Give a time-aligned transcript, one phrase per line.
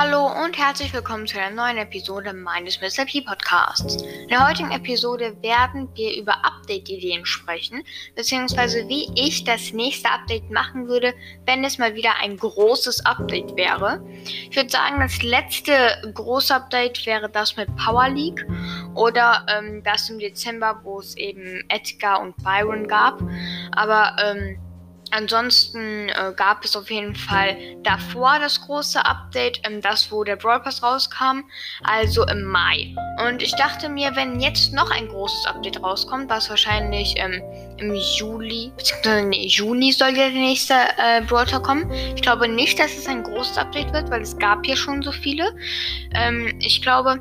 [0.00, 3.04] Hallo und herzlich willkommen zu einer neuen Episode meines Mr.
[3.04, 4.00] P Podcasts.
[4.00, 7.82] In der heutigen Episode werden wir über Update-Ideen sprechen,
[8.14, 11.14] beziehungsweise wie ich das nächste Update machen würde,
[11.46, 14.00] wenn es mal wieder ein großes Update wäre.
[14.48, 15.72] Ich würde sagen, das letzte
[16.14, 18.46] große Update wäre das mit Power League
[18.94, 23.20] oder ähm, das im Dezember, wo es eben Edgar und Byron gab.
[23.72, 24.60] Aber ähm,
[25.10, 30.36] Ansonsten äh, gab es auf jeden Fall davor das große Update, ähm, das wo der
[30.36, 31.44] Brawl Pass rauskam,
[31.84, 32.94] also im Mai.
[33.26, 37.42] Und ich dachte mir, wenn jetzt noch ein großes Update rauskommt, was wahrscheinlich ähm,
[37.78, 41.90] im Juli, beziehungsweise nee, Juni soll ja der nächste äh, Brawler kommen.
[42.14, 45.12] Ich glaube nicht, dass es ein großes Update wird, weil es gab hier schon so
[45.12, 45.54] viele.
[46.14, 47.18] Ähm, ich glaube,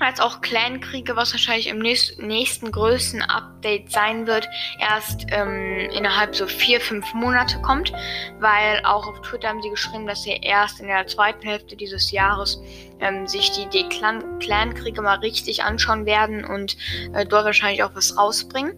[0.00, 4.48] als auch Clankriege, was wahrscheinlich im nächsten, nächsten größten Update sein wird,
[4.78, 7.92] erst ähm, innerhalb so vier, fünf Monate kommt,
[8.38, 12.10] weil auch auf Twitter haben sie geschrieben, dass sie erst in der zweiten Hälfte dieses
[12.10, 12.60] Jahres
[13.00, 16.76] ähm, sich die, die Clan Clankriege mal richtig anschauen werden und
[17.14, 18.74] äh, dort wahrscheinlich auch was rausbringen.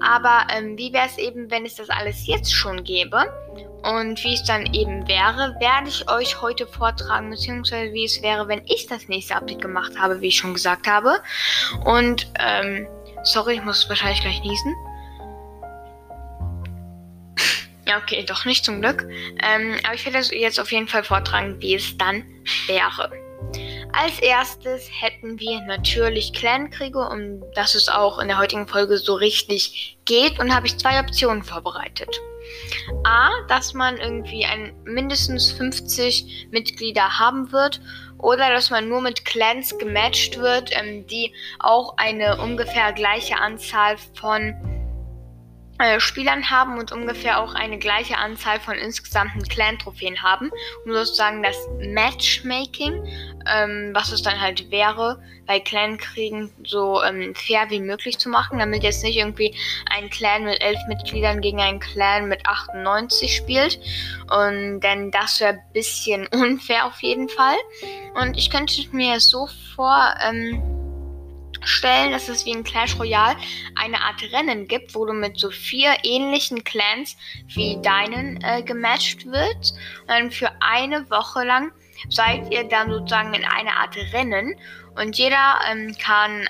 [0.00, 3.24] Aber ähm, wie wäre es eben, wenn es das alles jetzt schon gäbe?
[3.82, 8.48] Und wie es dann eben wäre, werde ich euch heute vortragen, beziehungsweise wie es wäre,
[8.48, 11.20] wenn ich das nächste Update gemacht habe, wie ich schon gesagt habe.
[11.84, 12.86] Und, ähm,
[13.22, 14.74] sorry, ich muss wahrscheinlich gleich niesen.
[17.86, 19.08] ja, okay, doch nicht zum Glück.
[19.42, 22.24] Ähm, aber ich werde jetzt auf jeden Fall vortragen, wie es dann
[22.66, 23.27] wäre.
[24.00, 29.14] Als erstes hätten wir natürlich Clankriege, um das es auch in der heutigen Folge so
[29.14, 32.08] richtig geht, und habe ich zwei Optionen vorbereitet.
[33.02, 37.80] A, dass man irgendwie ein mindestens 50 Mitglieder haben wird
[38.18, 43.96] oder dass man nur mit Clans gematcht wird, ähm, die auch eine ungefähr gleiche Anzahl
[44.14, 44.77] von
[45.78, 50.50] äh, Spielern haben und ungefähr auch eine gleiche Anzahl von insgesamten Clan-Trophäen haben,
[50.84, 53.04] um sozusagen das Matchmaking,
[53.46, 58.58] ähm, was es dann halt wäre, bei Clan-Kriegen so ähm, fair wie möglich zu machen,
[58.58, 59.54] damit jetzt nicht irgendwie
[59.88, 63.78] ein Clan mit elf Mitgliedern gegen einen Clan mit 98 spielt.
[64.30, 67.56] Und denn das wäre ein bisschen unfair auf jeden Fall.
[68.20, 70.77] Und ich könnte mir so vor, ähm,
[71.64, 73.36] stellen, dass es wie in Clash Royale
[73.74, 77.16] eine Art Rennen gibt, wo du mit so vier ähnlichen Clans
[77.48, 79.72] wie deinen äh, gematcht wird.
[80.02, 81.72] Und dann für eine Woche lang
[82.08, 84.54] seid ihr dann sozusagen in einer Art Rennen
[84.94, 86.48] und jeder ähm, kann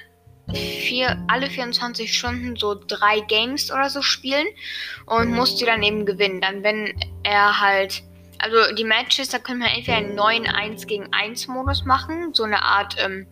[0.55, 4.47] vier, alle 24 Stunden so drei Games oder so spielen
[5.07, 6.41] und muss die dann eben gewinnen.
[6.41, 8.03] Dann wenn er halt
[8.39, 12.45] also die Matches, da können wir entweder einen neuen 1 gegen 1 Modus machen, so
[12.45, 13.27] eine Art ähm,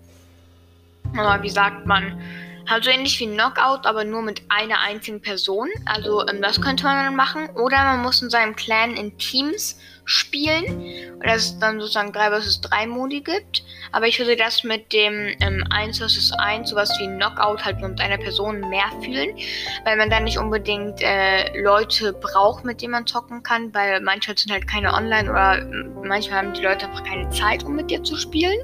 [1.19, 2.21] aber wie sagt man,
[2.69, 5.69] halt so ähnlich wie Knockout, aber nur mit einer einzigen Person.
[5.85, 7.49] Also ähm, das könnte man dann machen.
[7.51, 11.17] Oder man muss in seinem Clan in Teams spielen.
[11.19, 13.63] Oder es dann sozusagen 3 vs 3 Modi gibt.
[13.93, 17.91] Aber ich würde das mit dem ähm, 1 vs 1, sowas wie Knockout, halt nur
[17.91, 19.37] mit einer Person mehr fühlen.
[19.85, 23.73] Weil man dann nicht unbedingt äh, Leute braucht, mit denen man zocken kann.
[23.75, 25.65] Weil manchmal sind halt keine online oder
[26.05, 28.59] manchmal haben die Leute einfach keine Zeit, um mit dir zu spielen.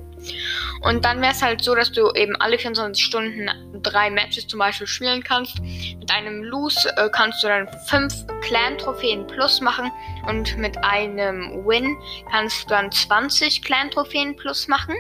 [0.83, 3.49] Und dann wäre es halt so, dass du eben alle 24 Stunden
[3.83, 5.61] drei Matches zum Beispiel spielen kannst.
[5.61, 8.13] Mit einem Lose äh, kannst du dann fünf
[8.43, 9.91] Clan-Trophäen plus machen
[10.27, 11.97] und mit einem Win
[12.31, 14.97] kannst du dann 20 Clan-Trophäen plus machen.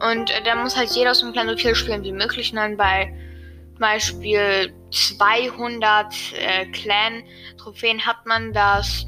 [0.00, 2.50] Und äh, da muss halt jeder aus dem Clan so viel spielen wie möglich.
[2.50, 3.14] Und dann bei
[3.72, 9.06] zum Beispiel 200 äh, Clan-Trophäen hat man das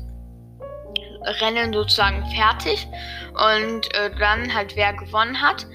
[1.40, 2.86] Rennen sozusagen fertig
[3.34, 5.66] und äh, dann halt wer gewonnen hat,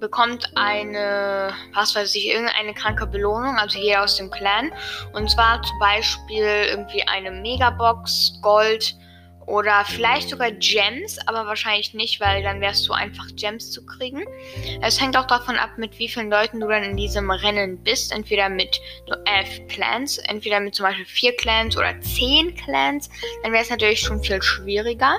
[0.00, 4.70] bekommt eine, was weiß ich, irgendeine kranke Belohnung, also jeder aus dem Clan.
[5.12, 8.94] Und zwar zum Beispiel irgendwie eine Megabox, Gold,
[9.46, 13.84] oder vielleicht sogar Gems, aber wahrscheinlich nicht, weil dann wäre es zu einfach, Gems zu
[13.84, 14.24] kriegen.
[14.82, 18.12] Es hängt auch davon ab, mit wie vielen Leuten du dann in diesem Rennen bist.
[18.12, 23.10] Entweder mit so elf Clans, entweder mit zum Beispiel vier Clans oder zehn Clans.
[23.42, 25.18] Dann wäre es natürlich schon viel schwieriger.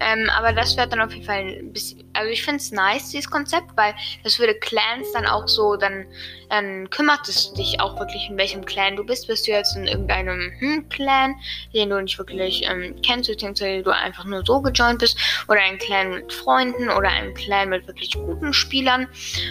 [0.00, 2.07] Ähm, aber das wird dann auf jeden Fall ein bisschen.
[2.14, 3.94] Also ich finde es nice, dieses Konzept, weil
[4.24, 6.06] das würde Clans dann auch so, dann,
[6.48, 9.26] dann kümmert es dich auch wirklich, in welchem Clan du bist.
[9.28, 11.36] Bist du jetzt in irgendeinem hm, Clan,
[11.74, 15.18] den du nicht wirklich ähm, kennst, beziehungsweise du einfach nur so gejoint bist,
[15.48, 19.06] oder ein Clan mit Freunden oder ein Clan mit wirklich guten Spielern.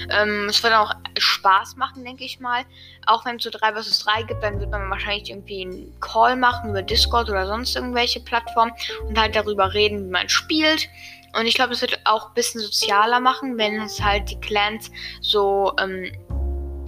[0.09, 2.63] Ähm, es wird auch Spaß machen, denke ich mal.
[3.06, 6.36] Auch wenn es so 3 vs 3 gibt, dann wird man wahrscheinlich irgendwie einen Call
[6.36, 8.74] machen über Discord oder sonst irgendwelche Plattformen
[9.07, 10.89] und halt darüber reden, wie man spielt.
[11.38, 14.92] Und ich glaube, es wird auch ein bisschen sozialer machen, wenn es halt die Clans
[15.22, 16.12] so, ähm,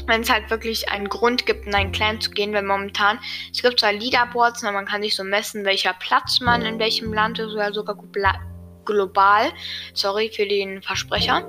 [0.07, 3.19] wenn es halt wirklich einen Grund gibt, in einen Clan zu gehen, weil momentan,
[3.53, 7.13] es gibt zwar Leaderboards, aber man kann sich so messen, welcher Platz man in welchem
[7.13, 8.11] Land oder sogar gut,
[8.89, 9.51] global.
[9.93, 11.47] Sorry für den Versprecher.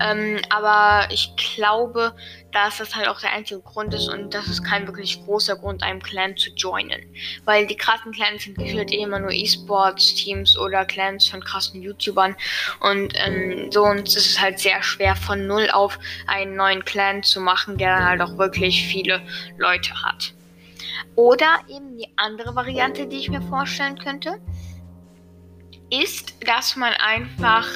[0.00, 2.14] Ähm, aber ich glaube,
[2.52, 5.82] dass das halt auch der einzige Grund ist und das ist kein wirklich großer Grund,
[5.82, 7.02] einem Clan zu joinen.
[7.44, 12.34] Weil die krassen Clans sind gefühlt eh immer nur E-Sports-Teams oder Clans von krassen YouTubern
[12.80, 17.22] und ähm, so uns ist es halt sehr schwer von null auf einen neuen Clan
[17.22, 19.20] zu machen, der dann halt auch wirklich viele
[19.58, 20.32] Leute hat.
[21.16, 24.40] Oder eben die andere Variante, die ich mir vorstellen könnte,
[25.90, 27.66] ist, dass man einfach,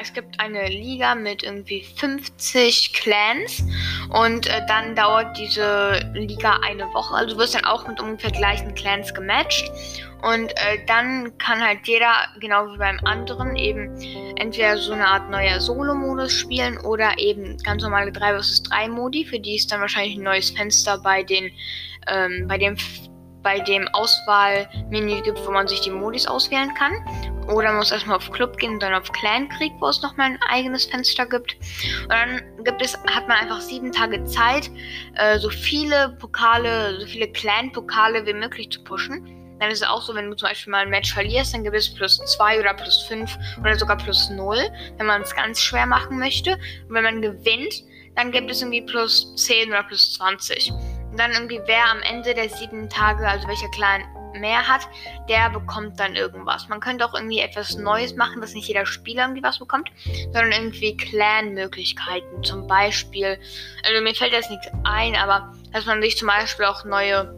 [0.00, 3.62] es gibt eine Liga mit irgendwie 50 Clans
[4.10, 7.14] und äh, dann dauert diese Liga eine Woche.
[7.14, 9.70] Also du wirst dann auch mit ungefähr gleichen Clans gematcht
[10.22, 14.00] und äh, dann kann halt jeder, genau wie beim anderen, eben
[14.36, 19.24] entweder so eine Art neuer Solo-Modus spielen oder eben ganz normale 3 vs 3 Modi,
[19.24, 21.52] für die ist dann wahrscheinlich ein neues Fenster bei den,
[22.08, 22.76] ähm, bei dem
[23.46, 26.94] bei dem Auswahlmenü gibt, wo man sich die Modis auswählen kann.
[27.46, 30.86] Oder man muss erstmal auf Club gehen dann auf Clan-Krieg, wo es nochmal ein eigenes
[30.86, 31.54] Fenster gibt.
[32.02, 34.68] Und dann gibt es, hat man einfach sieben Tage Zeit,
[35.14, 39.24] äh, so viele Pokale, so viele Clan-Pokale wie möglich zu pushen.
[39.60, 41.76] Dann ist es auch so, wenn du zum Beispiel mal ein Match verlierst, dann gibt
[41.76, 44.58] es plus 2 oder plus 5 oder sogar plus 0,
[44.96, 46.54] wenn man es ganz schwer machen möchte.
[46.88, 47.84] Und wenn man gewinnt,
[48.16, 50.72] dann gibt es irgendwie plus 10 oder plus 20.
[51.16, 54.02] Und dann irgendwie, wer am Ende der sieben Tage, also welcher Clan
[54.38, 54.86] mehr hat,
[55.30, 56.68] der bekommt dann irgendwas.
[56.68, 59.88] Man könnte auch irgendwie etwas Neues machen, dass nicht jeder Spieler irgendwie was bekommt,
[60.24, 62.44] sondern irgendwie Clan-Möglichkeiten.
[62.44, 63.38] Zum Beispiel,
[63.82, 67.34] also mir fällt jetzt nichts ein, aber dass man sich zum Beispiel auch neue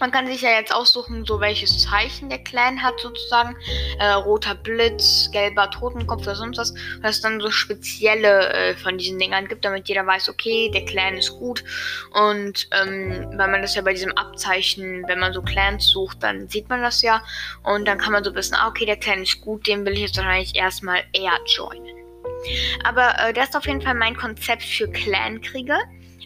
[0.00, 3.56] man kann sich ja jetzt aussuchen, so welches Zeichen der Clan hat, sozusagen.
[3.98, 6.74] Äh, roter Blitz, gelber Totenkopf oder sonst was.
[7.02, 10.84] Dass es dann so spezielle äh, von diesen Dingern gibt, damit jeder weiß, okay, der
[10.84, 11.62] Clan ist gut.
[12.12, 16.48] Und ähm, weil man das ja bei diesem Abzeichen, wenn man so Clans sucht, dann
[16.48, 17.22] sieht man das ja.
[17.62, 20.00] Und dann kann man so wissen, ah, okay, der Clan ist gut, den will ich
[20.00, 21.96] jetzt wahrscheinlich erstmal eher joinen.
[22.84, 25.76] Aber äh, das ist auf jeden Fall mein Konzept für Clankriege.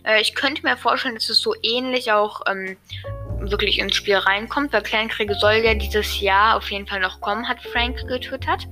[0.05, 2.77] Äh, ich könnte mir vorstellen, dass es so ähnlich auch ähm,
[3.51, 7.49] wirklich ins Spiel reinkommt, weil Clankriege soll ja dieses Jahr auf jeden Fall noch kommen,
[7.49, 8.67] hat Frank getwittert.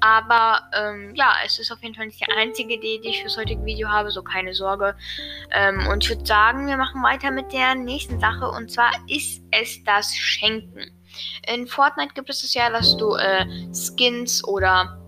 [0.00, 3.36] Aber ähm, ja, es ist auf jeden Fall nicht die einzige Idee, die ich fürs
[3.36, 4.96] heutige Video habe, so keine Sorge.
[5.52, 9.42] Ähm, und ich würde sagen, wir machen weiter mit der nächsten Sache und zwar ist
[9.50, 10.90] es das Schenken.
[11.52, 15.03] In Fortnite gibt es es ja, dass du äh, Skins oder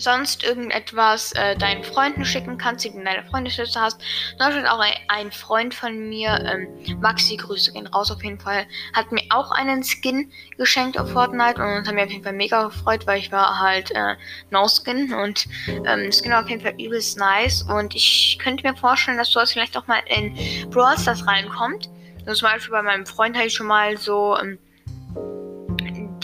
[0.00, 4.00] sonst irgendetwas äh, deinen Freunden schicken kannst, die du in deiner Freundesliste hast.
[4.30, 8.66] Zum Beispiel auch ein, Freund von mir, ähm, Maxi, Grüße gehen raus auf jeden Fall,
[8.94, 12.64] hat mir auch einen Skin geschenkt auf Fortnite und haben wir auf jeden Fall mega
[12.64, 14.16] gefreut, weil ich war halt äh,
[14.50, 19.18] No-Skin und ähm, Skin war auf jeden Fall übelst nice und ich könnte mir vorstellen,
[19.18, 20.34] dass sowas vielleicht auch mal in
[20.70, 21.88] Brawl Stars reinkommt.
[22.26, 24.58] Also zum Beispiel bei meinem Freund hatte ich schon mal so ähm,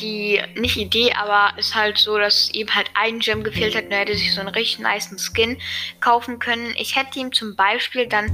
[0.07, 3.93] die, nicht Idee, aber ist halt so, dass ihm halt ein Gem gefehlt hat und
[3.93, 5.59] er hätte sich so einen richtig nice Skin
[6.01, 6.75] kaufen können.
[6.79, 8.27] Ich hätte ihm zum Beispiel dann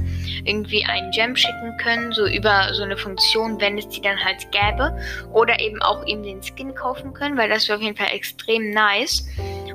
[0.45, 4.51] irgendwie einen Gem schicken können, so über so eine Funktion, wenn es die dann halt
[4.51, 4.97] gäbe.
[5.31, 8.71] Oder eben auch ihm den Skin kaufen können, weil das wäre auf jeden Fall extrem
[8.71, 9.25] nice.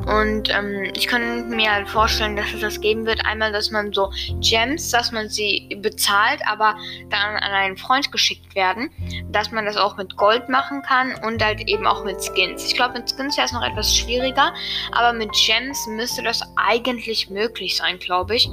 [0.06, 3.24] Und ähm, ich kann mir halt vorstellen, dass es das geben wird.
[3.24, 4.10] Einmal, dass man so
[4.40, 6.76] Gems, dass man sie bezahlt, aber
[7.10, 8.90] dann an einen Freund geschickt werden.
[9.30, 12.64] Dass man das auch mit Gold machen kann und halt eben auch mit Skins.
[12.64, 14.54] Ich glaube, mit Skins wäre es noch etwas schwieriger,
[14.92, 18.48] aber mit Gems müsste das eigentlich möglich sein, glaube ich.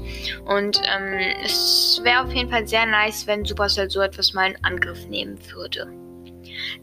[0.46, 4.63] Und ähm, es wäre auf jeden Fall sehr nice, wenn Supercell so etwas mal in
[4.63, 6.04] Angriff nehmen würde.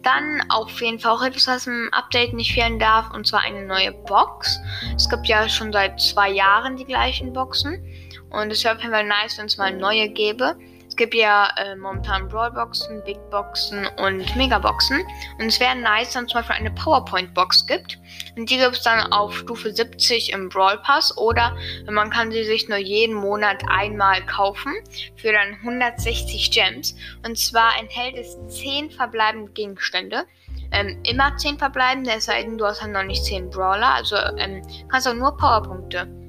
[0.03, 3.65] Dann auf jeden Fall auch etwas, was im Update nicht fehlen darf, und zwar eine
[3.67, 4.59] neue Box.
[4.97, 7.85] Es gibt ja schon seit zwei Jahren die gleichen Boxen.
[8.31, 10.57] Und es wäre auf jeden Fall nice, wenn es mal neue gäbe.
[11.03, 15.05] Gibt ja äh, momentan Brawlboxen, Big Boxen und Megaboxen.
[15.41, 17.99] Und es wäre nice, wenn es zum Beispiel eine PowerPoint-Box gibt.
[18.37, 21.19] Und die gibt es dann auf Stufe 70 im Brawl Pass.
[21.19, 21.57] Oder
[21.91, 24.73] man kann sie sich nur jeden Monat einmal kaufen
[25.17, 26.95] für dann 160 Gems.
[27.27, 30.23] Und zwar enthält es 10 verbleibende Gegenstände.
[30.71, 33.95] Ähm, immer 10 verbleibende, es sei denn, du hast dann noch nicht 10 Brawler.
[33.95, 36.22] Also ähm, kannst auch nur Powerpunkte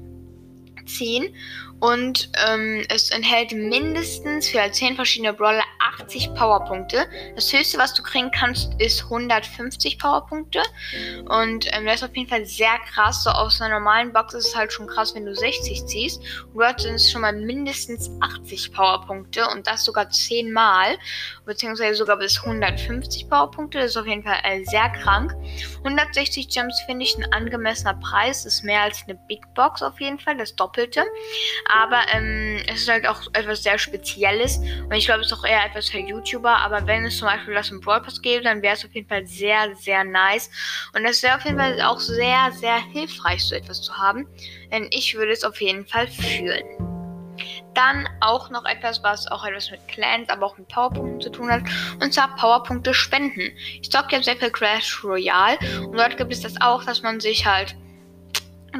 [0.86, 1.34] ziehen.
[1.80, 5.64] Und ähm, es enthält mindestens für 10 verschiedene Brawler
[6.00, 7.06] 80 Powerpunkte.
[7.34, 10.62] Das höchste, was du kriegen kannst, ist 150 Powerpunkte.
[11.26, 13.24] Und ähm, das ist auf jeden Fall sehr krass.
[13.24, 16.22] So aus einer normalen Box ist es halt schon krass, wenn du 60 ziehst.
[16.52, 20.98] Und dort sind es schon mal mindestens 80 Powerpunkte und das sogar 10 Mal.
[21.44, 23.78] Beziehungsweise sogar bis 150 Powerpunkte.
[23.78, 25.34] Das ist auf jeden Fall äh, sehr krank.
[25.78, 28.44] 160 Gems finde ich ein angemessener Preis.
[28.46, 31.04] Ist mehr als eine Big Box auf jeden Fall, das Doppelte.
[31.70, 34.58] Aber ähm, es ist halt auch etwas sehr Spezielles.
[34.58, 36.56] Und ich glaube, es ist auch eher etwas für YouTuber.
[36.56, 39.08] Aber wenn es zum Beispiel das im Brawl Pass gäbe, dann wäre es auf jeden
[39.08, 40.50] Fall sehr, sehr nice.
[40.94, 44.26] Und es wäre auf jeden Fall auch sehr, sehr hilfreich, so etwas zu haben.
[44.70, 46.64] Denn ich würde es auf jeden Fall fühlen.
[47.74, 51.50] Dann auch noch etwas, was auch etwas mit Clans, aber auch mit Powerpunkten zu tun
[51.50, 51.62] hat.
[52.00, 53.50] Und zwar Powerpunkte spenden.
[53.80, 55.58] Ich zocke ja sehr viel Crash Royale.
[55.80, 57.74] Und dort gibt es das auch, dass man sich halt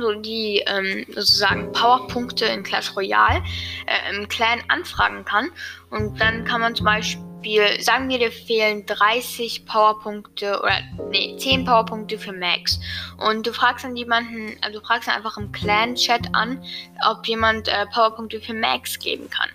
[0.00, 3.42] so die ähm, sozusagen Powerpunkte in Clash Royale
[3.86, 5.50] äh, im Clan anfragen kann.
[5.90, 11.64] Und dann kann man zum Beispiel, sagen wir, dir fehlen 30 Powerpunkte oder nee, 10
[11.64, 12.80] Powerpunkte für Max.
[13.18, 16.62] Und du fragst dann jemanden, also du fragst dann einfach im Clan-Chat an,
[17.08, 19.50] ob jemand äh, Powerpunkte für Max geben kann.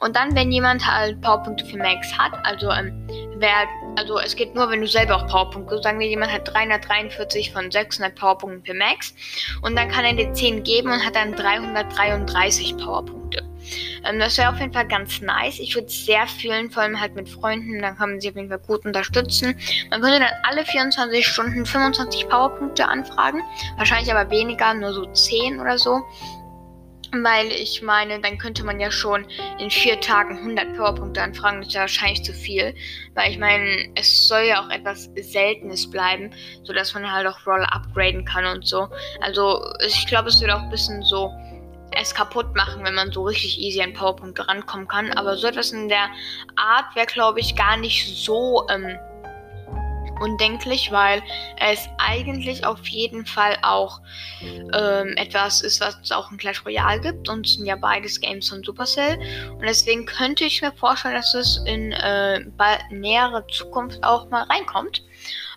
[0.00, 3.06] Und dann, wenn jemand halt Powerpunkte für Max hat, also ähm,
[3.36, 3.66] wer
[3.96, 5.80] also es geht nur, wenn du selber auch Powerpunkte.
[5.82, 9.14] Sagen wir, jemand hat 343 von 600 Powerpunkten für Max.
[9.62, 13.44] Und dann kann er dir 10 geben und hat dann 333 Powerpunkte.
[14.04, 15.58] Ähm, das wäre auf jeden Fall ganz nice.
[15.58, 17.80] Ich würde es sehr fühlen, vor allem halt mit Freunden.
[17.80, 19.54] Dann kann man sie auf jeden Fall gut unterstützen.
[19.90, 23.42] Man könnte dann alle 24 Stunden 25 Powerpunkte anfragen.
[23.76, 26.02] Wahrscheinlich aber weniger, nur so 10 oder so.
[27.12, 29.26] Weil ich meine, dann könnte man ja schon
[29.58, 31.58] in vier Tagen 100 Powerpunkte anfragen.
[31.58, 32.74] Das ist ja wahrscheinlich zu viel.
[33.14, 36.30] Weil ich meine, es soll ja auch etwas Seltenes bleiben,
[36.62, 38.88] sodass man halt auch Roller upgraden kann und so.
[39.20, 41.32] Also ich glaube, es wird auch ein bisschen so
[41.92, 45.12] es kaputt machen, wenn man so richtig easy an Powerpunkte rankommen kann.
[45.12, 46.08] Aber so etwas in der
[46.56, 48.96] Art wäre, glaube ich, gar nicht so ähm,
[50.20, 51.22] undenklich, weil
[51.58, 54.00] es eigentlich auf jeden Fall auch
[54.42, 57.28] ähm, etwas ist, was es auch in Clash Royale gibt.
[57.28, 59.18] Und es sind ja beides Games von Supercell.
[59.52, 62.40] Und deswegen könnte ich mir vorstellen, dass es in äh,
[62.90, 65.02] näherer Zukunft auch mal reinkommt.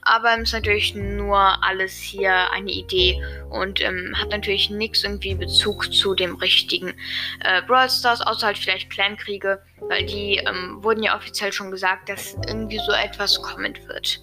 [0.06, 5.36] Aber es ist natürlich nur alles hier eine Idee und ähm, hat natürlich nichts irgendwie
[5.36, 6.94] Bezug zu dem richtigen
[7.42, 12.10] äh, Brawl Stars, außer halt vielleicht Clankriege, weil die ähm, wurden ja offiziell schon gesagt,
[12.10, 14.20] dass irgendwie so etwas kommen wird.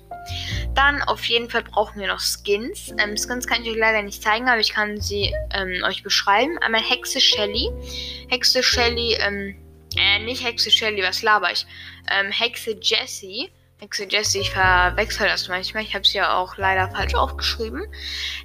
[0.75, 2.95] Dann auf jeden Fall brauchen wir noch Skins.
[2.99, 6.59] Ähm, Skins kann ich euch leider nicht zeigen, aber ich kann sie ähm, euch beschreiben.
[6.59, 7.71] Einmal Hexe Shelly.
[8.29, 9.57] Hexe Shelly, ähm,
[9.97, 11.67] äh, nicht Hexe Shelly, was laber ich?
[12.11, 13.51] Ähm, Hexe Jessie.
[13.81, 15.83] Hexe Jessie, ich verwechsel das manchmal.
[15.83, 17.83] Ich habe sie ja auch leider falsch aufgeschrieben.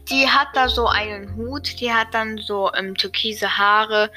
[0.10, 4.12] Die hat da so einen Hut, die hat dann so ähm, türkise Haare,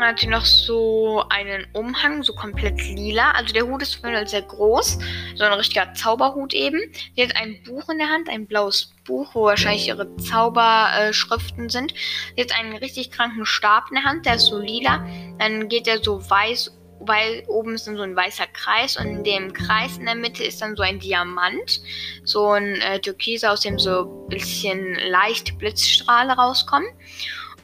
[0.00, 3.30] hat sie noch so einen Umhang, so komplett lila.
[3.30, 4.98] Also der Hut ist sehr groß.
[5.36, 6.80] So ein richtiger Zauberhut eben.
[7.14, 11.94] Sie hat ein Buch in der Hand, ein blaues Buch, wo wahrscheinlich ihre Zauberschriften sind.
[12.34, 15.06] Sie hat einen richtig kranken Stab in der Hand, der ist so lila.
[15.38, 16.72] Dann geht er so weiß,
[17.06, 20.44] weil oben ist dann so ein weißer Kreis und in dem Kreis in der Mitte
[20.44, 21.80] ist dann so ein Diamant.
[22.24, 26.88] So ein äh, Türkise, aus dem so ein bisschen leicht Blitzstrahle rauskommen.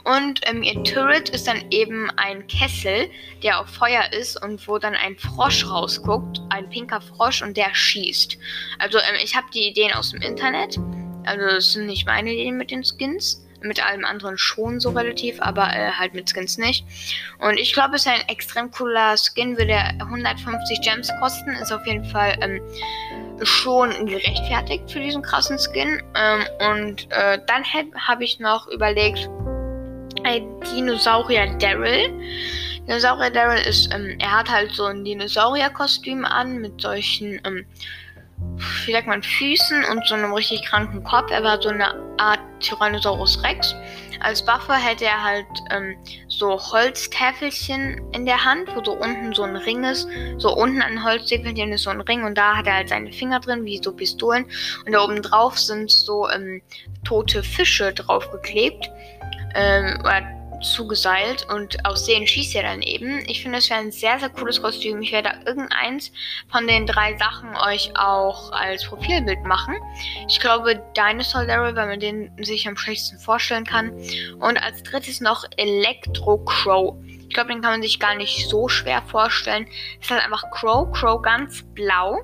[0.04, 3.10] Und ähm, ihr Turret ist dann eben ein Kessel,
[3.42, 7.74] der auf Feuer ist und wo dann ein Frosch rausguckt, ein pinker Frosch und der
[7.74, 8.38] schießt.
[8.78, 10.78] Also ähm, ich habe die Ideen aus dem Internet.
[11.26, 13.44] Also das sind nicht meine Ideen mit den Skins.
[13.62, 16.84] Mit allem anderen schon so relativ, aber äh, halt mit Skins nicht.
[17.38, 21.50] Und ich glaube, es ist ein extrem cooler Skin, würde 150 Gems kosten.
[21.50, 22.60] Ist auf jeden Fall ähm,
[23.42, 26.02] schon gerechtfertigt für diesen krassen Skin.
[26.14, 29.28] Ähm, und äh, dann habe ich noch überlegt,
[30.24, 32.10] ein Dinosaurier Daryl.
[32.86, 37.64] Dinosaurier Daryl ist, ähm, er hat halt so ein Dinosaurier-Kostüm an mit solchen, ähm,
[38.86, 41.30] wie sagt man, Füßen und so einem richtig kranken Kopf.
[41.30, 43.74] Er war so eine Art Tyrannosaurus Rex.
[44.20, 45.96] Als Buffer hätte er halt ähm,
[46.28, 50.06] so Holztäfelchen in der Hand, wo so unten so ein Ring ist.
[50.36, 53.40] So unten an Holztäfelchen ist so ein Ring und da hat er halt seine Finger
[53.40, 54.44] drin, wie so Pistolen.
[54.84, 56.60] Und da oben drauf sind so ähm,
[57.04, 58.90] tote Fische draufgeklebt
[59.54, 63.24] ähm, oder zugeseilt und aus denen schießt er dann eben.
[63.28, 65.02] Ich finde, das wäre ein sehr, sehr cooles Kostüm.
[65.02, 66.12] Ich werde irgendeins
[66.50, 69.74] von den drei Sachen euch auch als Profilbild machen.
[70.28, 73.92] Ich glaube Dinosaur Daryl, weil man den sich am schlechtesten vorstellen kann.
[74.38, 76.96] Und als drittes noch Electro Crow.
[77.28, 79.66] Ich glaube, den kann man sich gar nicht so schwer vorstellen.
[80.00, 82.18] Es ist halt einfach Crow, Crow ganz blau.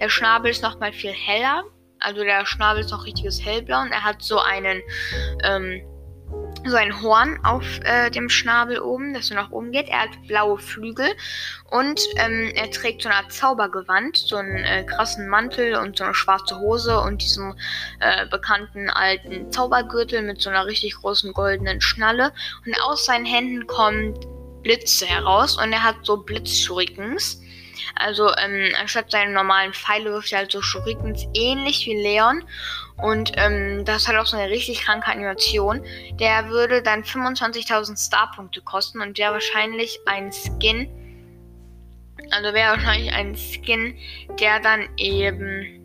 [0.00, 1.62] Der Schnabel ist nochmal viel heller.
[2.00, 4.80] Also der Schnabel ist noch richtiges hellblau und er hat so einen
[5.44, 5.82] ähm,
[6.70, 9.88] so ein Horn auf äh, dem Schnabel oben, das so nach oben geht.
[9.88, 11.08] Er hat blaue Flügel
[11.70, 16.04] und ähm, er trägt so eine Art Zaubergewand, so einen äh, krassen Mantel und so
[16.04, 17.54] eine schwarze Hose und diesen
[18.00, 22.32] äh, bekannten alten Zaubergürtel mit so einer richtig großen goldenen Schnalle.
[22.66, 24.14] Und aus seinen Händen kommen
[24.62, 27.40] Blitze heraus und er hat so Blitzschurikens.
[27.94, 32.44] Also ähm, anstatt seine normalen Pfeile wirft er halt so Shurikens ähnlich wie Leon.
[33.02, 35.84] Und ähm, das hat auch so eine richtig kranke Animation.
[36.14, 40.88] Der würde dann 25.000 Starpunkte kosten und der wahrscheinlich ein Skin.
[42.30, 43.96] Also wäre wahrscheinlich ein Skin,
[44.40, 45.78] der dann eben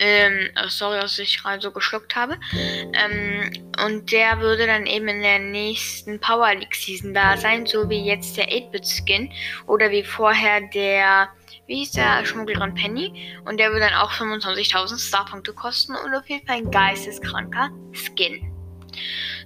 [0.00, 2.38] ähm, sorry, dass ich gerade so geschluckt habe.
[2.54, 3.52] Ähm,
[3.84, 8.04] und der würde dann eben in der nächsten Power League Season da sein, so wie
[8.04, 9.30] jetzt der 8-Bit-Skin
[9.66, 11.28] oder wie vorher der,
[11.70, 13.12] wie hieß der, Schmugglerin Penny.
[13.44, 18.52] Und der würde dann auch 25.000 Starpunkte kosten und auf jeden Fall ein geisteskranker Skin.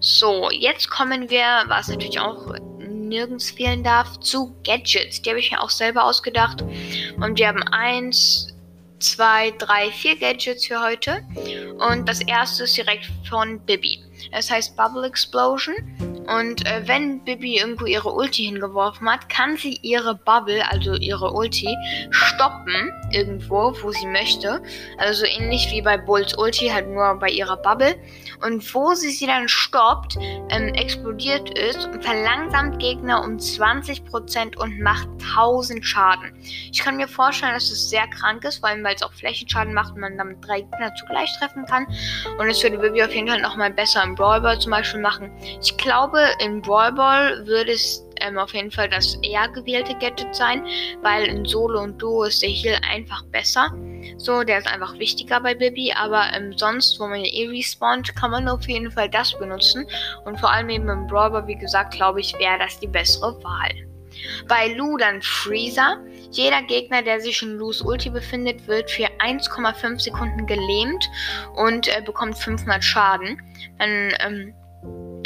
[0.01, 5.21] So, jetzt kommen wir, was natürlich auch nirgends fehlen darf, zu Gadgets.
[5.21, 6.63] Die habe ich mir auch selber ausgedacht.
[6.63, 8.57] Und wir haben eins,
[9.01, 11.23] zwei, drei, vier Gadgets für heute.
[11.91, 14.03] Und das erste ist direkt von Bibi.
[14.33, 15.75] Es heißt Bubble Explosion.
[16.27, 21.33] Und äh, wenn Bibi irgendwo ihre Ulti hingeworfen hat, kann sie ihre Bubble, also ihre
[21.33, 21.75] Ulti,
[22.11, 24.63] stoppen irgendwo, wo sie möchte.
[24.99, 27.95] Also so ähnlich wie bei Bulls Ulti, halt nur bei ihrer Bubble.
[28.43, 30.17] Und wo sie sie dann stoppt,
[30.51, 36.33] ähm, explodiert es und verlangsamt Gegner um 20% und macht 1000 Schaden.
[36.73, 39.73] Ich kann mir vorstellen, dass es sehr krank ist, vor allem weil es auch Flächenschaden
[39.75, 41.87] macht und man damit drei Gegner zugleich treffen kann.
[42.39, 45.31] Und es würde Bibi auf jeden Fall nochmal besser im Brawl Ball zum Beispiel machen.
[45.61, 50.35] Ich glaube, in Brawl Ball würde es ähm, auf jeden Fall das eher gewählte Gadget
[50.35, 50.65] sein,
[51.03, 53.73] weil in Solo und Duo ist der Heal einfach besser.
[54.19, 58.31] So, der ist einfach wichtiger bei Bibi, aber ähm, sonst, wo man eh respawnt, kann
[58.31, 59.87] man auf jeden Fall das benutzen.
[60.25, 63.71] Und vor allem eben im Brawler, wie gesagt, glaube ich, wäre das die bessere Wahl.
[64.49, 65.99] Bei Lu dann Freezer.
[66.31, 71.09] Jeder Gegner, der sich in Lus Ulti befindet, wird für 1,5 Sekunden gelähmt
[71.57, 73.41] und äh, bekommt 500 Schaden.
[73.79, 74.55] Dann ähm,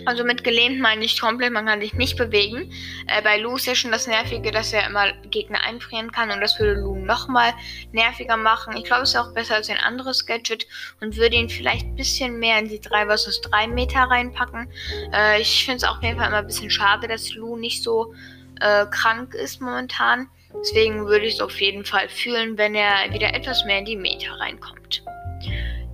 [0.05, 2.73] also mit gelähmt meine ich komplett, man kann sich nicht bewegen.
[3.07, 6.41] Äh, bei Lu ist ja schon das Nervige, dass er immer Gegner einfrieren kann und
[6.41, 7.53] das würde Lu nochmal
[7.93, 8.77] nerviger machen.
[8.77, 10.67] Ich glaube, es ist auch besser als ein anderes Gadget
[11.01, 14.69] und würde ihn vielleicht ein bisschen mehr in die 3 vs 3 Meter reinpacken.
[15.13, 18.15] Äh, ich finde es auf jeden Fall immer ein bisschen schade, dass Lu nicht so
[18.61, 20.29] äh, krank ist momentan.
[20.61, 23.97] Deswegen würde ich es auf jeden Fall fühlen, wenn er wieder etwas mehr in die
[23.97, 25.03] Meter reinkommt.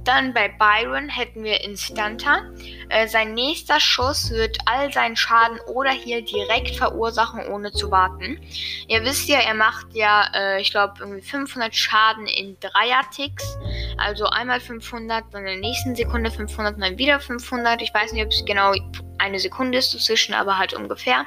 [0.04, 2.42] Dann bei Byron hätten wir Instanta.
[2.90, 8.38] Äh, sein nächster Schuss wird all seinen Schaden oder Heal direkt verursachen, ohne zu warten.
[8.86, 13.58] Ihr wisst ja, er macht ja, äh, ich glaube, irgendwie 500 Schaden in Dreier-Ticks.
[13.96, 17.80] Also einmal 500, dann in der nächsten Sekunde 500, dann wieder 500.
[17.80, 18.74] Ich weiß nicht, ob es genau
[19.18, 21.26] eine Sekunde ist dazwischen, aber halt ungefähr.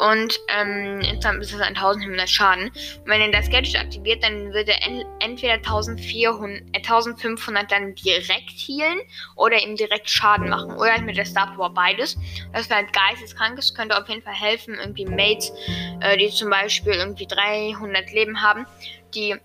[0.00, 2.68] Und ähm, insgesamt ist das 1500 Schaden.
[2.68, 7.94] Und wenn er das Gadget aktiviert, dann würde er en entweder 1400, äh, 1500 dann
[7.94, 8.98] direkt healen
[9.36, 10.72] oder ihm direkt Schaden machen.
[10.72, 12.16] Oder halt mit der Star Power beides.
[12.52, 13.56] Das wäre halt geisteskrank.
[13.56, 14.74] Das könnte auf jeden Fall helfen.
[14.74, 15.52] Irgendwie Mates,
[16.00, 18.66] äh, die zum Beispiel irgendwie 300 Leben haben,
[19.14, 19.36] die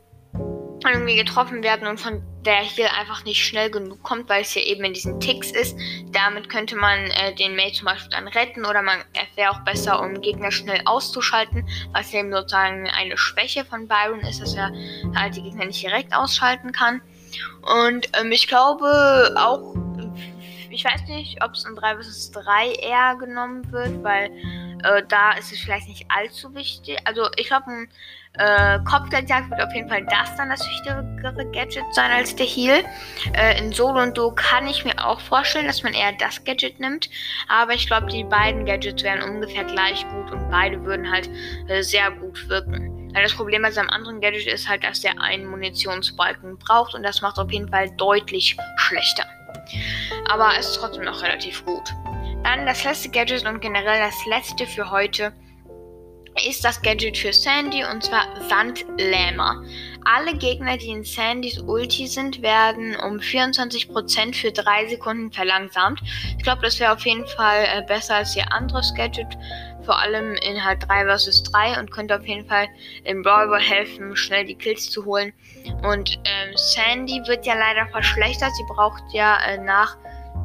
[0.90, 4.66] irgendwie getroffen werden und von der hier einfach nicht schnell genug kommt, weil es hier
[4.66, 5.78] eben in diesen Ticks ist.
[6.12, 9.00] Damit könnte man äh, den Mate zum Beispiel dann retten oder man
[9.36, 14.42] wäre auch besser, um Gegner schnell auszuschalten, was eben sozusagen eine Schwäche von Byron ist,
[14.42, 14.72] dass er
[15.16, 17.02] halt die Gegner nicht direkt ausschalten kann.
[17.62, 19.76] Und ähm, ich glaube auch,
[20.70, 24.32] ich weiß nicht, ob es in 3 vs 3 eher genommen wird, weil
[24.84, 26.98] äh, da ist es vielleicht nicht allzu wichtig.
[27.06, 27.90] Also ich glaube, ein
[28.34, 32.84] äh, Kopfgeldjagd wird auf jeden Fall das dann das wichtigere Gadget sein als der Heal.
[33.34, 36.80] Äh, in Solo und Do kann ich mir auch vorstellen, dass man eher das Gadget
[36.80, 37.10] nimmt.
[37.48, 41.30] Aber ich glaube, die beiden Gadgets wären ungefähr gleich gut und beide würden halt
[41.68, 43.12] äh, sehr gut wirken.
[43.14, 47.04] Weil das Problem bei seinem anderen Gadget ist halt, dass der einen Munitionsbalken braucht und
[47.04, 49.26] das macht auf jeden Fall deutlich schlechter.
[50.30, 51.94] Aber es ist trotzdem noch relativ gut.
[52.44, 55.32] Dann das letzte Gadget und generell das letzte für heute
[56.48, 59.64] ist das Gadget für Sandy und zwar Sandlähmer.
[60.06, 66.02] Alle Gegner, die in Sandys Ulti sind, werden um 24% für 3 Sekunden verlangsamt.
[66.38, 69.28] Ich glaube, das wäre auf jeden Fall äh, besser als ihr anderes Gadget.
[69.84, 72.68] Vor allem in halt 3 vs 3 und könnte auf jeden Fall
[73.04, 75.34] im Brawl helfen, schnell die Kills zu holen.
[75.84, 78.52] Und ähm, Sandy wird ja leider verschlechtert.
[78.56, 79.98] Sie braucht ja äh, nach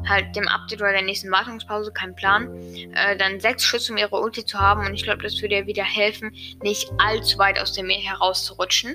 [0.09, 2.49] halt dem Update oder der nächsten Wartungspause, kein Plan,
[2.95, 4.87] äh, dann sechs Schüsse, um ihre Ulti zu haben.
[4.87, 8.95] Und ich glaube, das würde ihr wieder helfen, nicht allzu weit aus dem Meer herauszurutschen.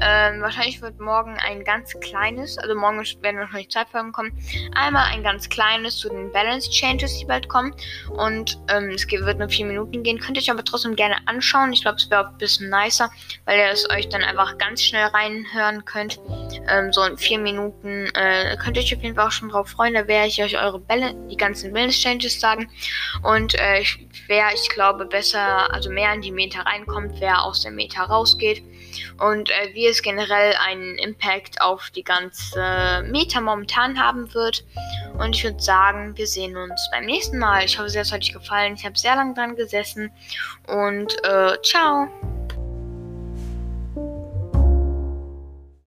[0.00, 4.32] Ähm, wahrscheinlich wird morgen ein ganz kleines, also morgen werden wahrscheinlich zwei Folgen kommen.
[4.74, 7.74] Einmal ein ganz kleines zu den Balance Changes, die bald kommen.
[8.10, 10.18] Und ähm, es wird nur vier Minuten gehen.
[10.18, 11.72] Könnt ihr euch aber trotzdem gerne anschauen.
[11.72, 13.10] Ich glaube, es wäre ein bisschen nicer,
[13.44, 16.20] weil ihr es euch dann einfach ganz schnell reinhören könnt.
[16.68, 18.06] ähm, so in vier Minuten.
[18.14, 19.94] Äh, könnt ihr euch auf jeden Fall auch schon drauf freuen.
[19.94, 22.70] Da werde ich euch eure Bälle, die ganzen Balance-Changes sagen.
[23.22, 23.82] Und äh,
[24.26, 28.62] wer, ich glaube, besser, also mehr in die Meta reinkommt, wer aus der Meta rausgeht.
[29.18, 34.64] Und äh, wie es generell einen Impact auf die ganze Meta momentan haben wird.
[35.18, 37.64] Und ich würde sagen, wir sehen uns beim nächsten Mal.
[37.64, 38.74] Ich hoffe, es hat euch gefallen.
[38.74, 40.10] Ich habe sehr lange dran gesessen.
[40.66, 42.08] Und äh, ciao.